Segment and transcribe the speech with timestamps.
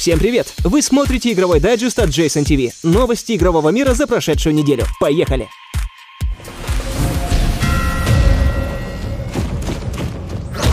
[0.00, 0.54] Всем привет!
[0.64, 2.72] Вы смотрите игровой дайджест от Jason TV.
[2.82, 4.86] Новости игрового мира за прошедшую неделю.
[4.98, 5.50] Поехали!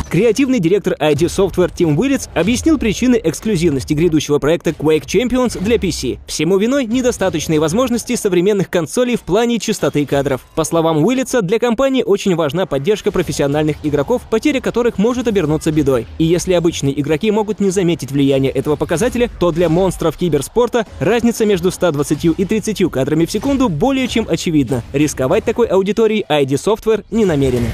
[0.09, 6.19] Креативный директор ID Software Тим Уиллетс объяснил причины эксклюзивности грядущего проекта Quake Champions для PC.
[6.27, 10.45] Всему виной недостаточные возможности современных консолей в плане частоты кадров.
[10.55, 16.07] По словам Уиллетса, для компании очень важна поддержка профессиональных игроков, потеря которых может обернуться бедой.
[16.19, 21.45] И если обычные игроки могут не заметить влияние этого показателя, то для монстров киберспорта разница
[21.45, 24.83] между 120 и 30 кадрами в секунду более чем очевидна.
[24.93, 27.67] Рисковать такой аудиторией ID Software не намерены.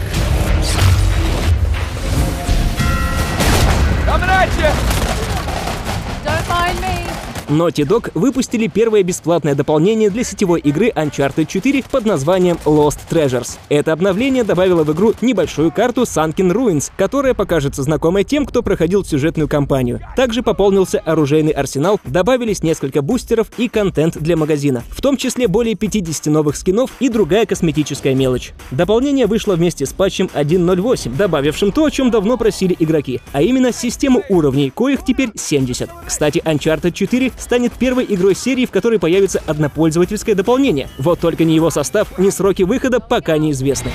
[7.49, 13.58] Naughty Dog выпустили первое бесплатное дополнение для сетевой игры Uncharted 4 под названием Lost Treasures.
[13.69, 19.03] Это обновление добавило в игру небольшую карту Sunken Ruins, которая покажется знакомой тем, кто проходил
[19.03, 19.99] сюжетную кампанию.
[20.16, 25.75] Также пополнился оружейный арсенал, добавились несколько бустеров и контент для магазина, в том числе более
[25.75, 28.53] 50 новых скинов и другая косметическая мелочь.
[28.71, 33.73] Дополнение вышло вместе с патчем 1.08, добавившим то, о чем давно просили игроки, а именно
[33.73, 35.89] систему уровней, коих теперь 70.
[36.05, 40.89] Кстати, Uncharted 4 станет первой игрой серии, в которой появится однопользовательское дополнение.
[40.98, 43.92] Вот только ни его состав, ни сроки выхода пока неизвестны.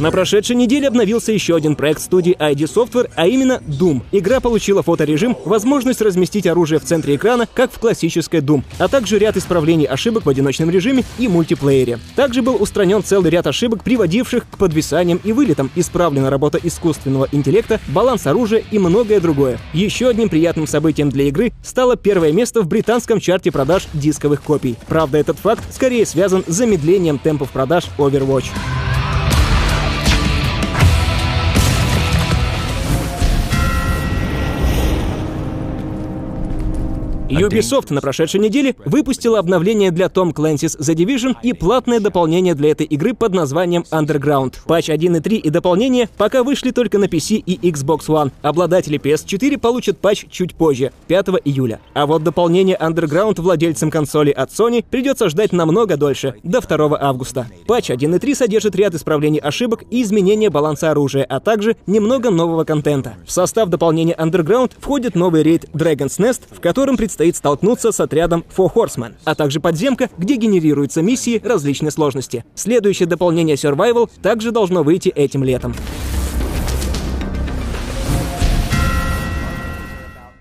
[0.00, 4.00] На прошедшей неделе обновился еще один проект студии ID Software, а именно Doom.
[4.12, 9.18] Игра получила фоторежим, возможность разместить оружие в центре экрана, как в классической Doom, а также
[9.18, 11.98] ряд исправлений ошибок в одиночном режиме и мультиплеере.
[12.16, 17.78] Также был устранен целый ряд ошибок, приводивших к подвисаниям и вылетам, исправлена работа искусственного интеллекта,
[17.88, 19.58] баланс оружия и многое другое.
[19.74, 24.76] Еще одним приятным событием для игры стало первое место в британском чарте продаж дисковых копий.
[24.88, 28.46] Правда, этот факт скорее связан с замедлением темпов продаж Overwatch.
[37.30, 42.72] Ubisoft на прошедшей неделе выпустила обновление для Tom Clancy's The Division и платное дополнение для
[42.72, 44.54] этой игры под названием Underground.
[44.66, 48.32] Патч 1.3 и дополнение пока вышли только на PC и Xbox One.
[48.42, 51.80] Обладатели PS4 получат патч чуть позже, 5 июля.
[51.94, 57.46] А вот дополнение Underground владельцам консоли от Sony придется ждать намного дольше, до 2 августа.
[57.66, 63.14] Патч 1.3 содержит ряд исправлений ошибок и изменения баланса оружия, а также немного нового контента.
[63.24, 68.46] В состав дополнения Underground входит новый рейд Dragon's Nest, в котором предстоит столкнуться с отрядом
[68.56, 72.46] Four Horsemen, а также подземка, где генерируются миссии различной сложности.
[72.54, 75.74] Следующее дополнение Survival также должно выйти этим летом.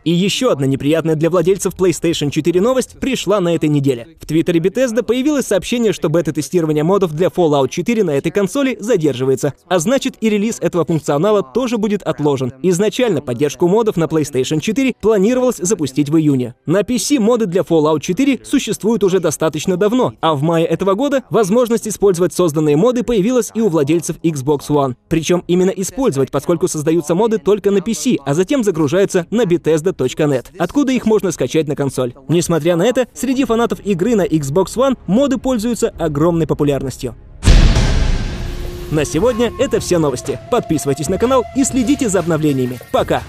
[0.06, 4.08] И еще одна неприятная для владельцев PlayStation 4 новость пришла на этой неделе.
[4.22, 9.54] В твиттере Bethesda появилось сообщение, что бета-тестирование модов для Fallout 4 на этой консоли задерживается,
[9.68, 12.54] а значит и релиз этого функционала тоже будет отложен.
[12.64, 16.56] Изначально поддержку модов на PlayStation 4 планировалось запустить в июне.
[16.66, 21.24] На PC моды для Fallout 4 существуют уже достаточно давно, а в мае этого года
[21.30, 24.96] возможность использовать созданные моды появилась и у владельцев Xbox One.
[25.10, 30.48] Причем именно использовать, поскольку создаются моды только на PC, а затем загружаются на Bethesda Bethesda.net,
[30.58, 32.14] откуда их можно скачать на консоль.
[32.28, 37.16] Несмотря на это, среди фанатов игры на Xbox One моды пользуются огромной популярностью.
[38.92, 40.40] На сегодня это все новости.
[40.50, 42.80] Подписывайтесь на канал и следите за обновлениями.
[42.92, 43.22] Пока!